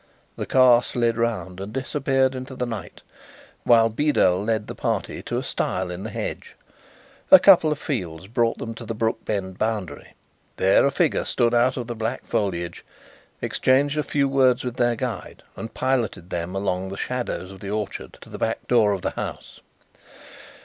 [0.35, 3.03] The car slid round and disappeared into the night,
[3.65, 6.55] while Beedel led the party to a stile in the hedge.
[7.29, 10.15] A couple of fields brought them to the Brookbend boundary.
[10.57, 12.83] There a figure stood out of the black foliage,
[13.43, 17.69] exchanged a few words with their guide and piloted them along the shadows of the
[17.69, 19.59] orchard to the back door of the house.